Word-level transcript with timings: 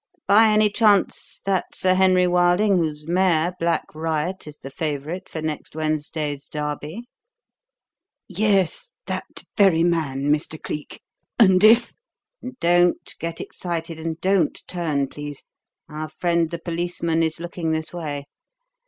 By 0.25 0.49
any 0.49 0.71
chance 0.71 1.41
that 1.45 1.75
Sir 1.75 1.93
Henry 1.93 2.25
Wilding 2.25 2.77
whose 2.77 3.05
mare, 3.07 3.53
Black 3.59 3.85
Riot, 3.93 4.47
is 4.47 4.57
the 4.57 4.71
favourite 4.71 5.29
for 5.29 5.43
next 5.43 5.75
Wednesday's 5.75 6.47
Derby?" 6.49 7.03
"Yes 8.27 8.91
that 9.05 9.43
very 9.55 9.83
man, 9.83 10.31
Mr. 10.33 10.59
Cleek; 10.59 11.03
and 11.37 11.63
if" 11.63 11.93
"Don't 12.59 13.13
get 13.19 13.39
excited 13.39 13.99
and 13.99 14.19
don't 14.19 14.63
turn, 14.67 15.07
please; 15.07 15.43
our 15.87 16.09
friend 16.09 16.49
the 16.49 16.57
policeman 16.57 17.21
is 17.21 17.39
looking 17.39 17.69
this 17.69 17.93
way. 17.93 18.23